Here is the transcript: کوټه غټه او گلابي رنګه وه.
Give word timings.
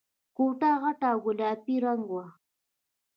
کوټه 0.35 0.69
غټه 0.81 1.07
او 1.13 1.17
گلابي 1.25 1.75
رنګه 1.85 2.13
وه. 2.13 2.25